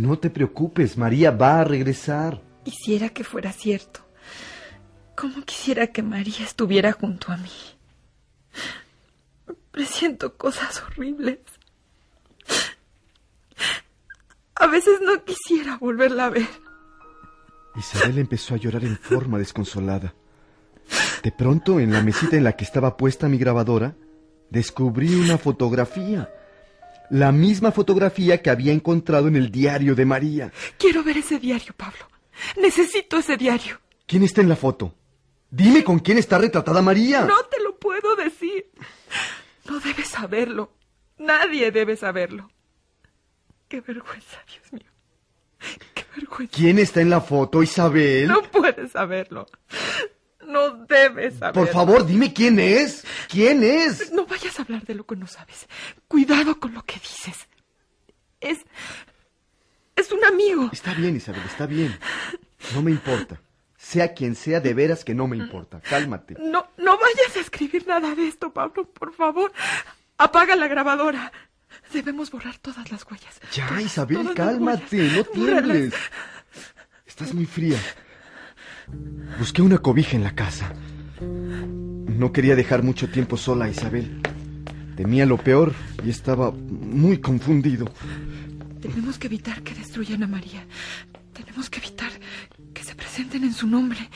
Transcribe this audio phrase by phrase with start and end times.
[0.00, 2.40] No te preocupes, María va a regresar.
[2.64, 4.00] Quisiera que fuera cierto.
[5.14, 7.50] Cómo quisiera que María estuviera junto a mí.
[9.70, 11.40] Presiento cosas horribles.
[14.54, 16.48] A veces no quisiera volverla a ver.
[17.76, 20.14] Isabel empezó a llorar en forma desconsolada.
[21.22, 23.94] De pronto, en la mesita en la que estaba puesta mi grabadora,
[24.48, 26.30] descubrí una fotografía.
[27.10, 30.52] La misma fotografía que había encontrado en el diario de María.
[30.78, 32.08] Quiero ver ese diario, Pablo.
[32.56, 33.80] Necesito ese diario.
[34.06, 34.94] ¿Quién está en la foto?
[35.50, 37.24] Dime con quién está retratada María.
[37.24, 38.70] No te lo puedo decir.
[39.68, 40.72] No debes saberlo.
[41.18, 42.50] Nadie debe saberlo.
[43.68, 44.90] Qué vergüenza, Dios mío.
[45.94, 46.56] Qué vergüenza.
[46.56, 48.28] ¿Quién está en la foto, Isabel?
[48.28, 49.46] No puedes saberlo.
[50.50, 51.62] No debes saberlo.
[51.64, 53.04] Por favor, dime quién es.
[53.28, 54.12] ¿Quién es?
[54.12, 55.66] No vayas a hablar de lo que no sabes.
[56.08, 57.48] Cuidado con lo que dices.
[58.40, 58.58] Es.
[59.96, 60.70] Es un amigo.
[60.72, 61.98] Está bien, Isabel, está bien.
[62.74, 63.40] No me importa.
[63.76, 65.80] Sea quien sea, de veras que no me importa.
[65.80, 66.36] Cálmate.
[66.38, 69.52] No, no vayas a escribir nada de esto, Pablo, por favor.
[70.18, 71.32] Apaga la grabadora.
[71.92, 73.40] Debemos borrar todas las huellas.
[73.52, 75.94] Ya, Todas, Isabel, todas cálmate, no tiembles.
[77.06, 77.78] Estás muy fría.
[79.38, 80.72] Busqué una cobija en la casa.
[81.20, 84.20] No quería dejar mucho tiempo sola a Isabel.
[84.96, 85.72] Temía lo peor
[86.04, 87.86] y estaba muy confundido.
[88.80, 90.66] Tenemos que evitar que destruyan a María.
[91.32, 92.10] Tenemos que evitar
[92.74, 94.10] que se presenten en su nombre.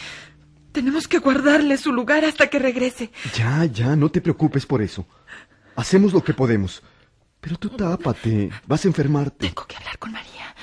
[0.72, 3.10] Tenemos que guardarle su lugar hasta que regrese.
[3.37, 5.06] Ya, ya, no te preocupes por eso.
[5.77, 6.82] Hacemos lo que podemos.
[7.41, 9.47] Pero tú tápate, vas a enfermarte.
[9.47, 10.54] Tengo que hablar con María.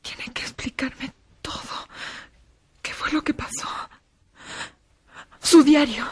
[0.00, 1.87] Tiene que explicarme todo.
[3.08, 3.66] ¿Qué fue lo que pasó?
[5.40, 6.04] Su diario.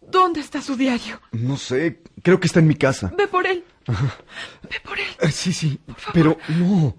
[0.00, 1.20] ¿Dónde está su diario?
[1.32, 3.12] No sé, creo que está en mi casa.
[3.18, 3.64] Ve por él.
[4.70, 5.06] Ve por él.
[5.20, 5.80] Eh, Sí, sí,
[6.12, 6.96] pero no.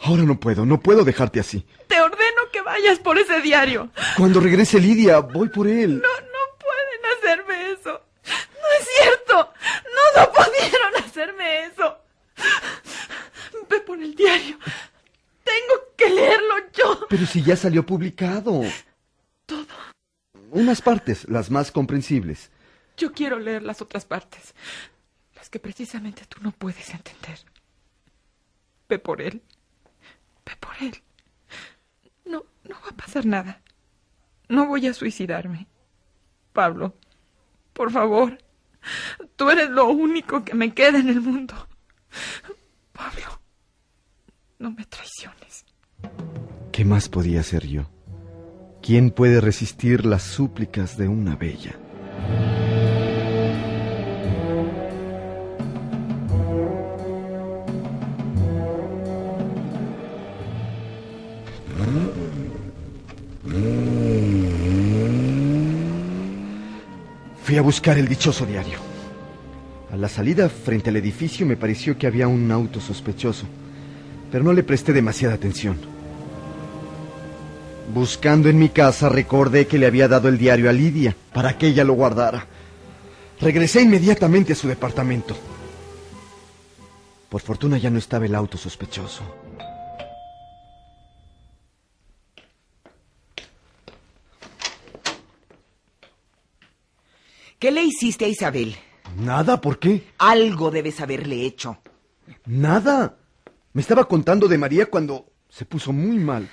[0.00, 1.64] Ahora no puedo, no puedo dejarte así.
[1.86, 3.90] Te ordeno que vayas por ese diario.
[4.18, 5.94] Cuando regrese Lidia, voy por él.
[6.02, 8.02] No, no pueden hacerme eso.
[8.26, 9.50] No es cierto.
[10.14, 11.96] No, no pudieron hacerme eso.
[13.70, 14.58] Ve por el diario.
[15.48, 17.06] Tengo que leerlo yo.
[17.08, 18.62] Pero si ya salió publicado.
[19.46, 19.66] Todo.
[20.50, 22.50] Unas partes, las más comprensibles.
[22.96, 24.54] Yo quiero leer las otras partes.
[25.34, 27.38] Las que precisamente tú no puedes entender.
[28.88, 29.42] Ve por él.
[30.44, 31.02] Ve por él.
[32.24, 33.62] No, no va a pasar nada.
[34.48, 35.66] No voy a suicidarme.
[36.52, 36.94] Pablo,
[37.72, 38.38] por favor.
[39.36, 41.67] Tú eres lo único que me queda en el mundo.
[44.58, 45.64] No me traiciones.
[46.72, 47.88] ¿Qué más podía hacer yo?
[48.82, 51.78] ¿Quién puede resistir las súplicas de una bella?
[67.42, 68.78] Fui a buscar el dichoso diario.
[69.92, 73.46] A la salida frente al edificio me pareció que había un auto sospechoso,
[74.30, 75.78] pero no le presté demasiada atención.
[77.92, 81.68] Buscando en mi casa recordé que le había dado el diario a Lidia para que
[81.68, 82.46] ella lo guardara.
[83.40, 85.36] Regresé inmediatamente a su departamento.
[87.28, 89.22] Por fortuna ya no estaba el auto sospechoso.
[97.58, 98.76] ¿Qué le hiciste a Isabel?
[99.18, 100.06] Nada, ¿por qué?
[100.18, 101.78] Algo debes haberle hecho.
[102.46, 103.16] Nada.
[103.78, 106.48] Me estaba contando de María cuando se puso muy mal.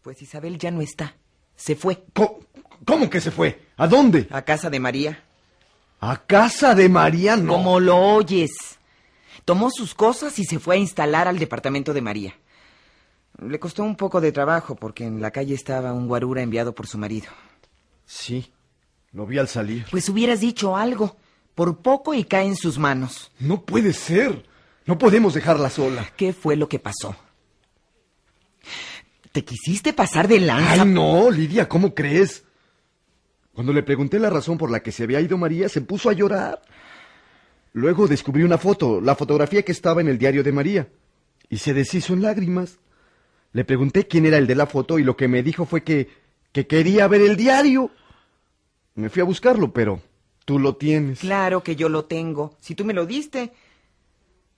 [0.00, 1.16] Pues Isabel ya no está.
[1.56, 2.38] Se fue ¿Cómo,
[2.84, 3.66] cómo que se fue?
[3.76, 4.28] ¿A dónde?
[4.30, 5.24] a casa de María.
[5.98, 7.36] ¿A casa de María?
[7.36, 7.54] No.
[7.54, 8.52] Como lo oyes.
[9.44, 12.34] Tomó sus cosas y se fue a instalar al departamento de María.
[13.42, 16.86] Le costó un poco de trabajo porque en la calle estaba un guarura enviado por
[16.86, 17.26] su marido.
[18.04, 18.52] Sí,
[19.10, 19.84] lo vi al salir.
[19.90, 21.16] Pues hubieras dicho algo.
[21.56, 23.32] Por poco y cae en sus manos.
[23.40, 24.44] No puede ser.
[24.86, 26.10] No podemos dejarla sola.
[26.16, 27.16] ¿Qué fue lo que pasó?
[29.32, 30.82] ¿Te quisiste pasar de lanza?
[30.82, 32.44] Ay, no, Lidia, ¿cómo crees?
[33.52, 36.12] Cuando le pregunté la razón por la que se había ido María, se puso a
[36.12, 36.62] llorar.
[37.72, 40.88] Luego descubrí una foto, la fotografía que estaba en el diario de María,
[41.50, 42.78] y se deshizo en lágrimas.
[43.52, 46.08] Le pregunté quién era el de la foto y lo que me dijo fue que,
[46.52, 47.90] que quería ver el diario.
[48.94, 50.00] Me fui a buscarlo, pero
[50.44, 51.20] tú lo tienes.
[51.20, 52.56] Claro que yo lo tengo.
[52.60, 53.52] Si tú me lo diste.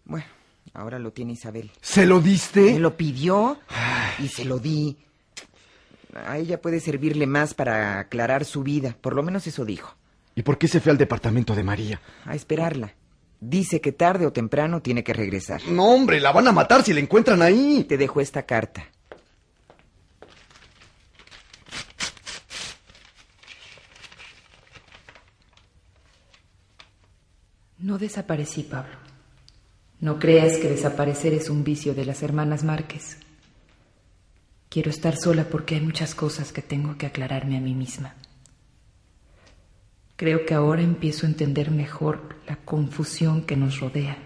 [0.08, 0.26] Bueno,
[0.72, 1.70] ahora lo tiene Isabel.
[1.81, 2.72] ¿Se lo diste?
[2.72, 3.60] Me lo pidió
[4.19, 4.96] y se lo di.
[6.14, 8.96] A ella puede servirle más para aclarar su vida.
[9.00, 9.94] Por lo menos eso dijo.
[10.34, 12.00] ¿Y por qué se fue al departamento de María?
[12.25, 12.94] A esperarla.
[13.38, 15.60] Dice que tarde o temprano tiene que regresar.
[15.69, 17.84] No, hombre, la van a matar si la encuentran ahí.
[17.88, 18.88] Te dejo esta carta.
[27.78, 29.07] No desaparecí, Pablo.
[30.00, 33.18] No creas que desaparecer es un vicio de las hermanas Márquez.
[34.68, 38.14] Quiero estar sola porque hay muchas cosas que tengo que aclararme a mí misma.
[40.14, 44.18] Creo que ahora empiezo a entender mejor la confusión que nos rodea.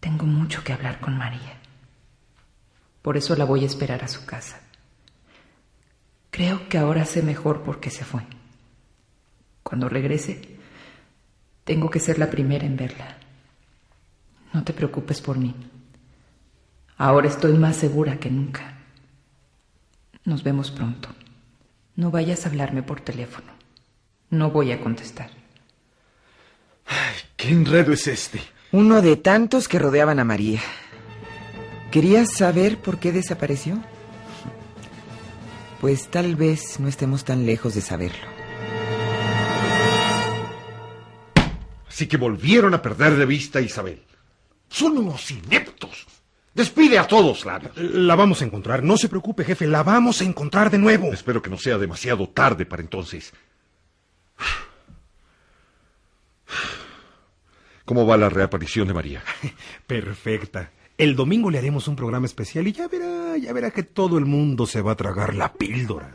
[0.00, 1.58] Tengo mucho que hablar con María.
[3.02, 4.60] Por eso la voy a esperar a su casa.
[6.30, 8.22] Creo que ahora sé mejor por qué se fue.
[9.62, 10.58] Cuando regrese,
[11.64, 13.17] tengo que ser la primera en verla.
[14.52, 15.54] No te preocupes por mí.
[16.96, 18.78] Ahora estoy más segura que nunca.
[20.24, 21.08] Nos vemos pronto.
[21.96, 23.52] No vayas a hablarme por teléfono.
[24.30, 25.30] No voy a contestar.
[27.36, 28.40] ¿Qué enredo es este?
[28.72, 30.60] Uno de tantos que rodeaban a María.
[31.90, 33.82] ¿Querías saber por qué desapareció?
[35.80, 38.26] Pues tal vez no estemos tan lejos de saberlo.
[41.88, 44.02] Así que volvieron a perder de vista a Isabel.
[44.68, 46.06] Son unos ineptos.
[46.54, 47.70] Despide a todos, Lara.
[47.76, 48.82] La vamos a encontrar.
[48.82, 49.66] No se preocupe, jefe.
[49.66, 51.12] La vamos a encontrar de nuevo.
[51.12, 53.32] Espero que no sea demasiado tarde para entonces.
[57.84, 59.22] ¿Cómo va la reaparición de María?
[59.86, 60.72] Perfecta.
[60.98, 64.26] El domingo le haremos un programa especial y ya verá, ya verá que todo el
[64.26, 66.10] mundo se va a tragar la píldora.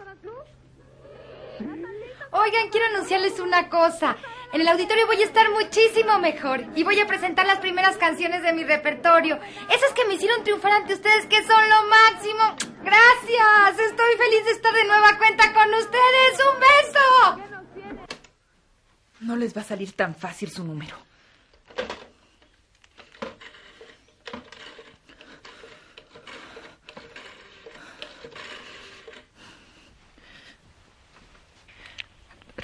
[2.32, 4.18] Oigan, quiero anunciarles una cosa.
[4.54, 8.44] En el auditorio voy a estar muchísimo mejor y voy a presentar las primeras canciones
[8.44, 9.40] de mi repertorio.
[9.70, 12.56] Esas que me hicieron triunfar ante ustedes, que son lo máximo.
[12.84, 13.80] Gracias.
[13.90, 16.40] Estoy feliz de estar de nueva cuenta con ustedes.
[16.54, 18.00] ¡Un beso!
[19.22, 20.98] No les va a salir tan fácil su número.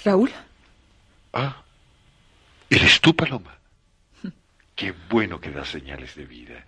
[0.05, 0.31] Raúl,
[1.33, 1.61] Ah,
[2.99, 3.57] ¿eres tú, Paloma?
[4.75, 6.65] Qué bueno que das señales de vida.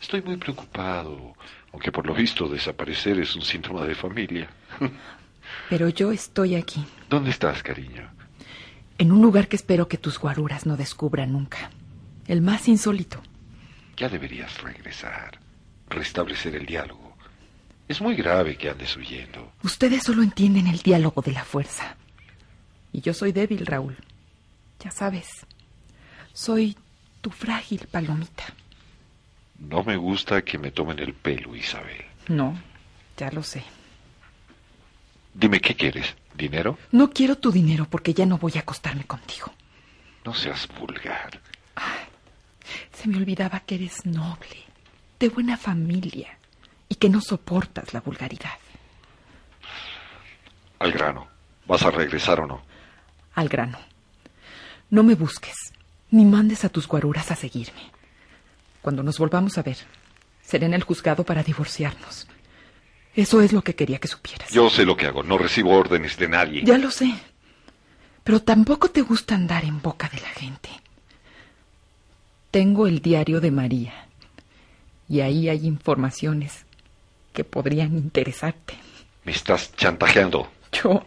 [0.00, 1.34] Estoy muy preocupado,
[1.72, 4.48] aunque por lo visto desaparecer es un síntoma de familia.
[5.68, 8.08] pero yo estoy aquí, ¿Dónde estás, cariño?
[8.98, 11.70] en un lugar que espero que tus guaruras no descubran nunca.
[12.26, 13.22] El más insólito.
[13.96, 15.38] Ya deberías regresar,
[15.88, 17.16] restablecer el diálogo.
[17.86, 19.52] Es muy grave que andes huyendo.
[19.62, 21.96] Ustedes solo entienden el diálogo de la fuerza.
[22.92, 23.96] Y yo soy débil, Raúl.
[24.80, 25.28] Ya sabes.
[26.38, 26.76] Soy
[27.20, 28.44] tu frágil palomita.
[29.58, 32.04] No me gusta que me tomen el pelo, Isabel.
[32.28, 32.56] No,
[33.16, 33.64] ya lo sé.
[35.34, 36.14] Dime, ¿qué quieres?
[36.36, 36.78] ¿Dinero?
[36.92, 39.52] No quiero tu dinero porque ya no voy a acostarme contigo.
[40.24, 41.40] No seas vulgar.
[42.92, 44.62] Se me olvidaba que eres noble,
[45.18, 46.38] de buena familia
[46.88, 48.58] y que no soportas la vulgaridad.
[50.78, 51.26] Al grano.
[51.66, 52.62] ¿Vas a regresar o no?
[53.34, 53.78] Al grano.
[54.90, 55.72] No me busques,
[56.10, 57.90] ni mandes a tus guaruras a seguirme.
[58.82, 59.76] Cuando nos volvamos a ver,
[60.42, 62.26] seré en el juzgado para divorciarnos.
[63.14, 64.50] Eso es lo que quería que supieras.
[64.50, 65.22] Yo sé lo que hago.
[65.22, 66.62] No recibo órdenes de nadie.
[66.64, 67.12] Ya lo sé.
[68.22, 70.68] Pero tampoco te gusta andar en boca de la gente.
[72.50, 74.06] Tengo el diario de María.
[75.08, 76.64] Y ahí hay informaciones
[77.32, 78.74] que podrían interesarte.
[79.24, 80.50] Me estás chantajeando.
[80.72, 81.04] Yo.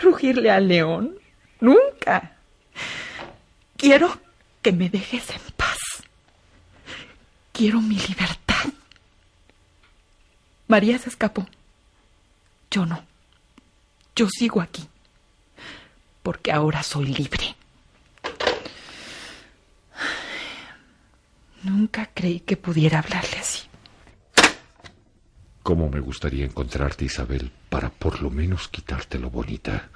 [0.00, 1.16] ¿Rugirle al león?
[1.60, 2.36] Nunca.
[3.80, 4.20] Quiero
[4.60, 5.78] que me dejes en paz.
[7.50, 8.66] Quiero mi libertad.
[10.68, 11.46] María se escapó.
[12.70, 13.02] Yo no.
[14.14, 14.86] Yo sigo aquí.
[16.22, 17.56] Porque ahora soy libre.
[21.62, 23.62] Nunca creí que pudiera hablarle así.
[25.62, 29.88] Cómo me gustaría encontrarte, Isabel, para por lo menos quitarte lo bonita.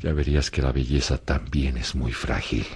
[0.00, 2.66] Ya verías que la belleza también es muy frágil.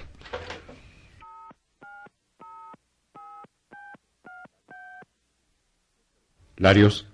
[6.57, 7.07] Larios,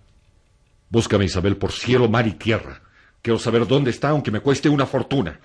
[0.90, 2.82] búscame a Isabel por cielo, mar y tierra.
[3.22, 5.40] Quiero saber dónde está, aunque me cueste una fortuna.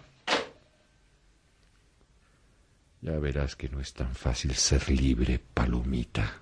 [3.00, 6.40] Ya verás que no es tan fácil ser libre, palomita.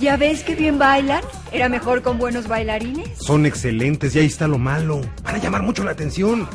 [0.00, 1.22] ¿Ya ves qué bien bailan?
[1.52, 3.18] ¿Era mejor con buenos bailarines?
[3.18, 5.00] Son excelentes y ahí está lo malo.
[5.22, 6.48] Van a llamar mucho la atención.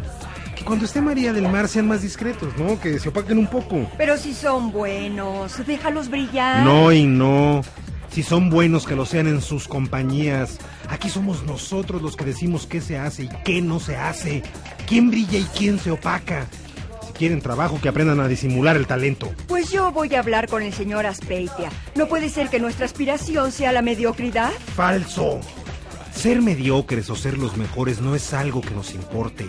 [0.56, 2.80] Que cuando esté María del Mar sean más discretos, ¿no?
[2.80, 3.90] Que se opaquen un poco.
[3.98, 6.66] Pero si son buenos, déjalos brillar.
[6.66, 7.62] No y no.
[8.12, 10.58] Si son buenos, que lo sean en sus compañías.
[10.90, 14.44] Aquí somos nosotros los que decimos qué se hace y qué no se hace.
[14.88, 16.48] ¿Quién brilla y quién se opaca?
[17.18, 19.32] Quieren trabajo, que aprendan a disimular el talento.
[19.48, 21.72] Pues yo voy a hablar con el señor Aspeitia.
[21.96, 24.52] No puede ser que nuestra aspiración sea la mediocridad.
[24.76, 25.40] Falso.
[26.14, 29.48] Ser mediocres o ser los mejores no es algo que nos importe.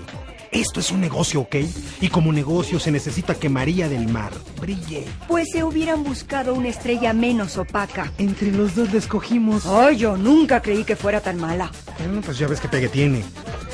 [0.51, 1.57] Esto es un negocio, ¿ok?
[2.01, 5.05] Y como negocio se necesita que María del Mar brille.
[5.27, 8.13] Pues se hubieran buscado una estrella menos opaca.
[8.17, 9.67] Entre los dos la escogimos.
[9.67, 11.71] Ay, yo nunca creí que fuera tan mala.
[11.99, 13.23] Bueno, pues ya ves qué pegue tiene.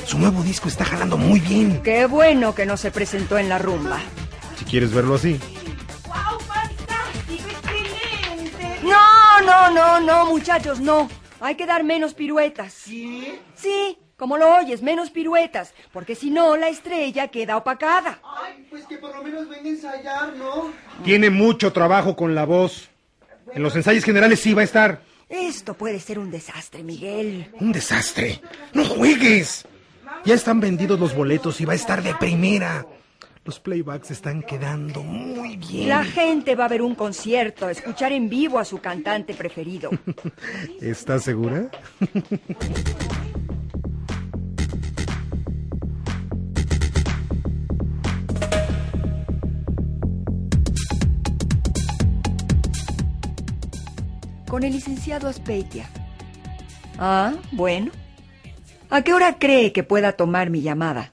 [0.07, 1.83] Su nuevo disco está jalando muy bien.
[1.83, 4.01] Qué bueno que no se presentó en la rumba.
[4.59, 5.41] Si quieres verlo así.
[8.83, 11.09] No, no, no, no, muchachos, no.
[11.41, 12.73] Hay que dar menos piruetas.
[12.73, 13.39] ¿Sí?
[13.55, 15.73] Sí, como lo oyes, menos piruetas.
[15.93, 18.21] Porque si no, la estrella queda opacada.
[18.23, 20.73] Ay, pues que por lo menos venga a ensayar, ¿no?
[21.03, 22.91] Tiene mucho trabajo con la voz.
[23.53, 25.01] En los ensayos generales sí va a estar.
[25.29, 27.51] Esto puede ser un desastre, Miguel.
[27.59, 28.41] Un desastre.
[28.75, 29.67] No juegues.
[30.25, 32.87] Ya están vendidos los boletos y va a estar de primera.
[33.45, 35.91] Los playbacks están quedando muy bien.
[35.91, 39.91] La gente va a ver un concierto, escuchar en vivo a su cantante preferido.
[40.81, 41.69] ¿Estás segura?
[54.49, 55.91] Con el licenciado Aspeitia.
[56.99, 57.91] Ah, bueno.
[58.95, 61.13] ¿A qué hora cree que pueda tomar mi llamada?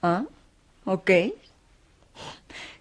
[0.00, 0.24] Ah,
[0.86, 1.10] ok.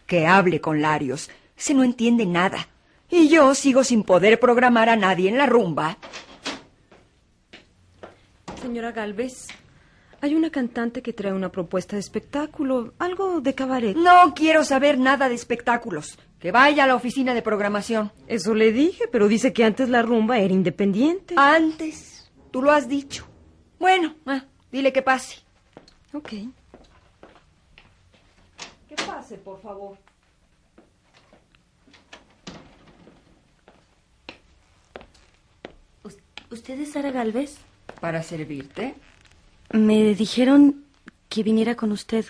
[0.08, 1.30] Que hable con Larios.
[1.58, 2.70] Se no entiende nada.
[3.10, 5.98] Y yo sigo sin poder programar a nadie en la rumba.
[8.62, 9.48] Señora Galvez,
[10.22, 13.98] hay una cantante que trae una propuesta de espectáculo, algo de cabaret.
[13.98, 16.18] No quiero saber nada de espectáculos.
[16.40, 18.14] Que vaya a la oficina de programación.
[18.28, 21.36] Eso le dije, pero dice que antes la rumba era independiente.
[21.38, 22.32] Antes.
[22.52, 23.28] Tú lo has dicho.
[23.80, 25.40] Bueno, ah, dile que pase.
[26.14, 26.30] Ok.
[28.88, 29.98] Que pase, por favor.
[36.52, 37.58] ¿Usted es Sara Galvez?
[38.00, 38.96] ¿Para servirte?
[39.74, 40.86] Me dijeron
[41.28, 42.26] que viniera con usted,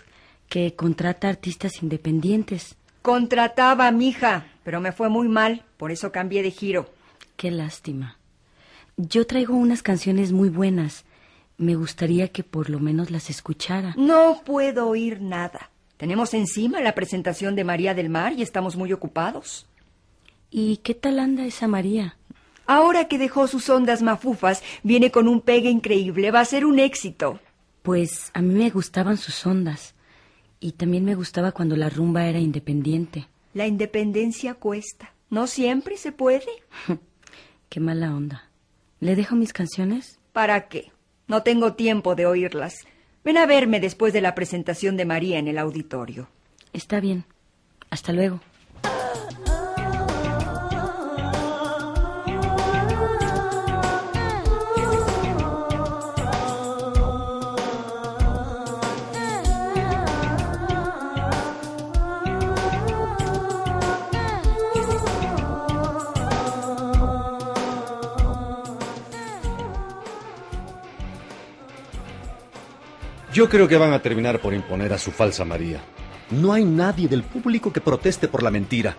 [0.50, 2.76] que contrata artistas independientes.
[3.02, 6.90] Contrataba a mi hija, pero me fue muy mal, por eso cambié de giro.
[7.38, 8.18] Qué lástima.
[8.98, 11.06] Yo traigo unas canciones muy buenas.
[11.58, 13.94] Me gustaría que por lo menos las escuchara.
[13.98, 15.72] No puedo oír nada.
[15.98, 19.66] Tenemos encima la presentación de María del Mar y estamos muy ocupados.
[20.52, 22.18] ¿Y qué tal anda esa María?
[22.68, 26.32] Ahora que dejó sus ondas mafufas, viene con un pegue increíble.
[26.32, 27.40] Va a ser un éxito.
[27.84, 29.94] Pues a mí me gustaban sus ondas.
[30.60, 33.28] Y también me gustaba cuando la rumba era independiente.
[33.54, 35.14] La independencia cuesta.
[35.30, 36.48] No siempre se puede.
[37.70, 38.50] Qué mala onda.
[39.00, 40.20] ¿Le dejo mis canciones?
[40.34, 40.92] ¿Para qué?
[41.28, 42.86] No tengo tiempo de oírlas.
[43.24, 46.28] Ven a verme después de la presentación de María en el auditorio.
[46.74, 47.26] Está bien.
[47.90, 48.42] Hasta luego.
[73.36, 75.82] Yo creo que van a terminar por imponer a su falsa María.
[76.30, 78.96] No hay nadie del público que proteste por la mentira.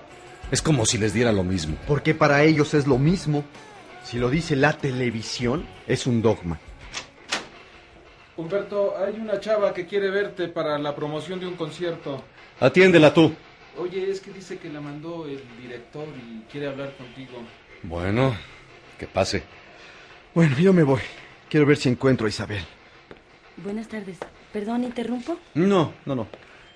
[0.50, 1.78] Es como si les diera lo mismo.
[1.86, 3.44] Porque para ellos es lo mismo.
[4.04, 6.60] Si lo dice la televisión, es un dogma.
[8.36, 12.22] Humberto, hay una chava que quiere verte para la promoción de un concierto.
[12.60, 13.32] Atiéndela tú.
[13.78, 17.38] Oye, es que dice que la mandó el director y quiere hablar contigo.
[17.84, 18.36] Bueno,
[18.98, 19.44] que pase.
[20.34, 21.00] Bueno, yo me voy.
[21.48, 22.66] Quiero ver si encuentro a Isabel.
[23.56, 24.18] Buenas tardes.
[24.52, 25.38] Perdón, ¿interrumpo?
[25.54, 26.26] No, no, no.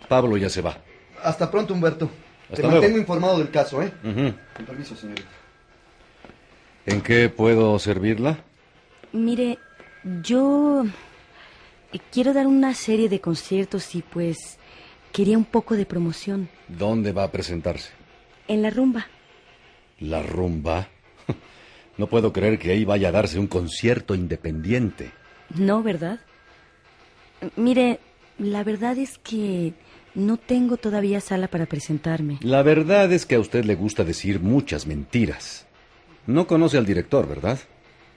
[0.09, 0.79] Pablo ya se va.
[1.23, 2.11] Hasta pronto, Humberto.
[2.45, 2.77] Hasta Te luego.
[2.79, 3.93] mantengo informado del caso, ¿eh?
[4.03, 4.35] Ujú.
[4.57, 5.29] Con permiso, señorita.
[6.87, 8.39] ¿En qué puedo servirla?
[9.13, 9.59] Mire,
[10.23, 10.85] yo
[11.93, 14.59] eh, quiero dar una serie de conciertos y pues
[15.13, 16.49] quería un poco de promoción.
[16.69, 17.91] ¿Dónde va a presentarse?
[18.49, 19.07] En la rumba.
[20.01, 20.89] ¿La rumba?
[21.99, 25.11] No puedo creer que ahí vaya a darse un concierto independiente.
[25.55, 26.19] No, ¿verdad?
[27.57, 28.01] Mire,
[28.39, 29.73] la verdad es que
[30.15, 32.39] no tengo todavía sala para presentarme.
[32.43, 35.67] La verdad es que a usted le gusta decir muchas mentiras.
[36.27, 37.59] No conoce al director, ¿verdad?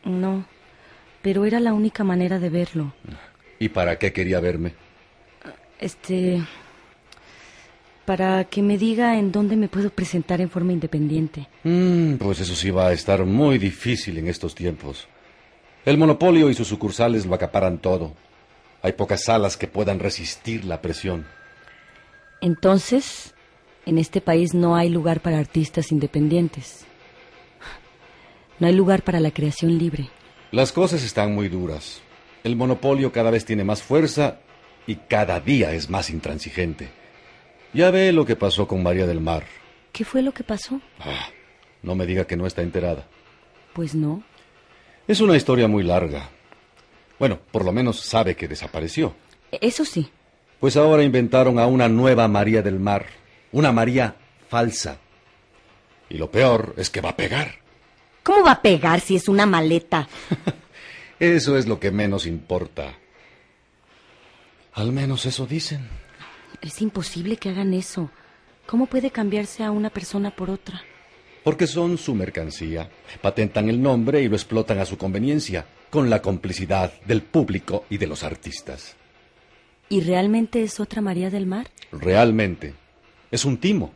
[0.03, 0.45] No,
[1.21, 2.93] pero era la única manera de verlo.
[3.59, 4.73] ¿Y para qué quería verme?
[5.79, 6.41] Este...
[8.05, 11.47] Para que me diga en dónde me puedo presentar en forma independiente.
[11.63, 15.07] Mm, pues eso sí va a estar muy difícil en estos tiempos.
[15.85, 18.13] El monopolio y sus sucursales lo acaparan todo.
[18.83, 21.25] Hay pocas salas que puedan resistir la presión.
[22.41, 23.33] Entonces,
[23.85, 26.85] en este país no hay lugar para artistas independientes.
[28.59, 30.09] No hay lugar para la creación libre.
[30.51, 32.01] Las cosas están muy duras.
[32.43, 34.39] El monopolio cada vez tiene más fuerza
[34.85, 36.89] y cada día es más intransigente.
[37.73, 39.45] Ya ve lo que pasó con María del Mar.
[39.93, 40.81] ¿Qué fue lo que pasó?
[40.99, 41.29] Ah,
[41.81, 43.07] no me diga que no está enterada.
[43.73, 44.23] Pues no.
[45.07, 46.29] Es una historia muy larga.
[47.19, 49.15] Bueno, por lo menos sabe que desapareció.
[49.51, 50.09] Eso sí.
[50.59, 53.05] Pues ahora inventaron a una nueva María del Mar.
[53.51, 54.15] Una María
[54.49, 54.97] falsa.
[56.09, 57.55] Y lo peor es que va a pegar.
[58.23, 60.07] ¿Cómo va a pegar si es una maleta?
[61.19, 62.97] Eso es lo que menos importa.
[64.73, 65.87] Al menos eso dicen.
[66.61, 68.09] Es imposible que hagan eso.
[68.65, 70.81] ¿Cómo puede cambiarse a una persona por otra?
[71.43, 72.89] Porque son su mercancía.
[73.21, 77.99] Patentan el nombre y lo explotan a su conveniencia, con la complicidad del público y
[77.99, 78.95] de los artistas.
[79.89, 81.69] ¿Y realmente es otra María del Mar?
[81.91, 82.73] Realmente.
[83.29, 83.93] Es un timo.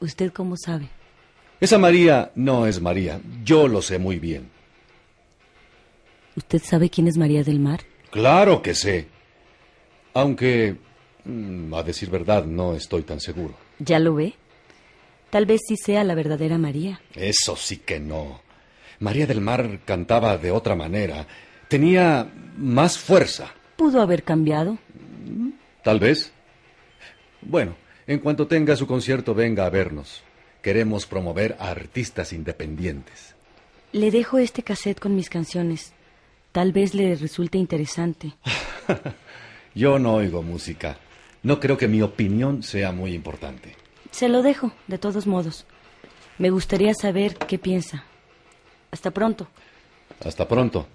[0.00, 0.90] ¿Usted cómo sabe?
[1.62, 3.22] Esa María no es María.
[3.42, 4.50] Yo lo sé muy bien.
[6.36, 7.80] ¿Usted sabe quién es María del Mar?
[8.10, 9.06] Claro que sé.
[10.12, 10.76] Aunque,
[11.24, 13.54] mm, a decir verdad, no estoy tan seguro.
[13.78, 14.34] ¿Ya lo ve?
[15.30, 17.00] Tal vez sí sea la verdadera María.
[17.14, 18.51] Eso sí que no.
[19.02, 21.26] María del Mar cantaba de otra manera.
[21.66, 23.52] Tenía más fuerza.
[23.76, 24.78] ¿Pudo haber cambiado?
[25.82, 26.32] Tal vez.
[27.40, 27.74] Bueno,
[28.06, 30.22] en cuanto tenga su concierto, venga a vernos.
[30.62, 33.34] Queremos promover a artistas independientes.
[33.90, 35.92] Le dejo este cassette con mis canciones.
[36.52, 38.34] Tal vez le resulte interesante.
[39.74, 40.96] Yo no oigo música.
[41.42, 43.74] No creo que mi opinión sea muy importante.
[44.12, 45.66] Se lo dejo, de todos modos.
[46.38, 48.04] Me gustaría saber qué piensa.
[48.92, 49.48] Hasta pronto.
[50.22, 50.86] Hasta pronto.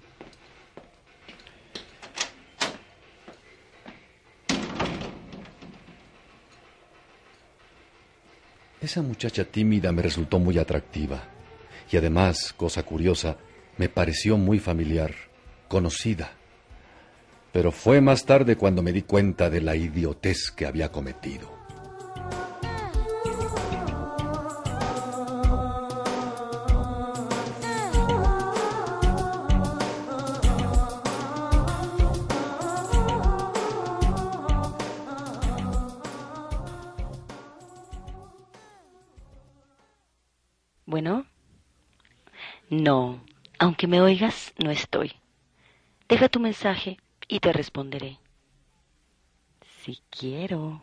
[8.80, 11.24] Esa muchacha tímida me resultó muy atractiva.
[11.90, 13.36] Y además, cosa curiosa,
[13.76, 15.12] me pareció muy familiar,
[15.66, 16.30] conocida.
[17.52, 21.57] Pero fue más tarde cuando me di cuenta de la idiotez que había cometido.
[42.78, 43.20] No,
[43.58, 45.12] aunque me oigas, no estoy.
[46.08, 48.20] Deja tu mensaje y te responderé.
[49.82, 50.80] Si quiero.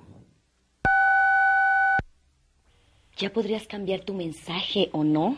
[3.15, 5.37] ¿Ya podrías cambiar tu mensaje o no?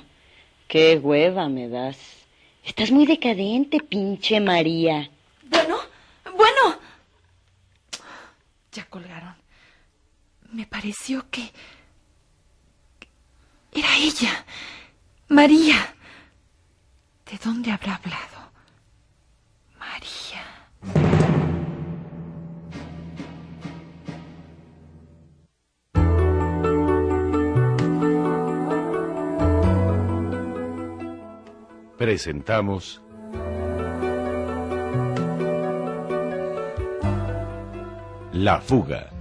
[0.67, 2.25] Qué hueva me das.
[2.63, 5.11] Estás muy decadente, pinche María.
[5.43, 5.77] Bueno,
[6.35, 6.79] bueno.
[8.71, 9.35] Ya colgaron.
[10.51, 11.51] Me pareció que...
[13.73, 14.43] Era ella.
[15.27, 15.93] María.
[17.29, 18.51] ¿De dónde habrá hablado?
[19.77, 20.43] María.
[31.97, 33.01] Presentamos
[38.31, 39.16] La fuga.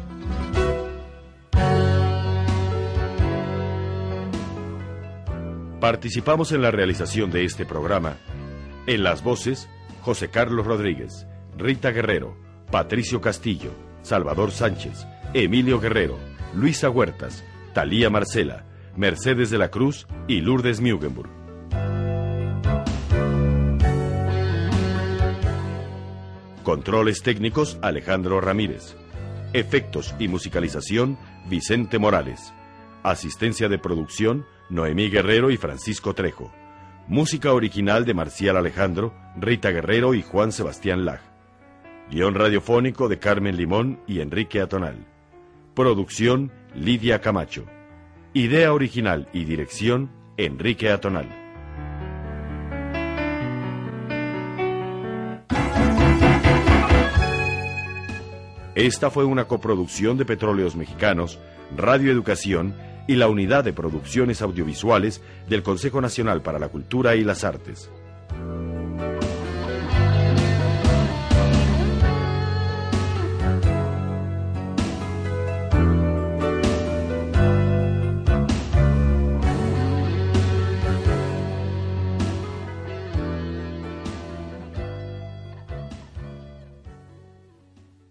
[5.86, 8.16] Participamos en la realización de este programa.
[8.88, 9.68] En las voces,
[10.00, 12.36] José Carlos Rodríguez, Rita Guerrero,
[12.72, 13.70] Patricio Castillo,
[14.02, 16.18] Salvador Sánchez, Emilio Guerrero,
[16.56, 18.64] Luisa Huertas, Talía Marcela,
[18.96, 21.30] Mercedes de la Cruz y Lourdes Mugenburg.
[26.64, 28.96] Controles técnicos Alejandro Ramírez.
[29.52, 31.16] Efectos y musicalización
[31.48, 32.52] Vicente Morales.
[33.04, 36.52] Asistencia de producción Noemí Guerrero y Francisco Trejo.
[37.06, 41.20] Música original de Marcial Alejandro, Rita Guerrero y Juan Sebastián Lag.
[42.10, 45.06] Guión radiofónico de Carmen Limón y Enrique Atonal.
[45.74, 47.66] Producción Lidia Camacho.
[48.32, 51.28] Idea original y dirección Enrique Atonal.
[58.74, 61.38] Esta fue una coproducción de Petróleos Mexicanos,
[61.74, 62.74] Radio Educación
[63.06, 67.90] y la Unidad de Producciones Audiovisuales del Consejo Nacional para la Cultura y las Artes.